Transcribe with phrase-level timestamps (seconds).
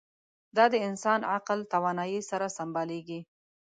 [0.55, 3.19] دا د انسان عقل توانایۍ سره سمبالېږي.